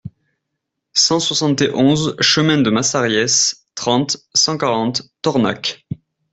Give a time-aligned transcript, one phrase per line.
[0.95, 5.85] cent soixante et onze chemin de Massariès, trente, cent quarante, Tornac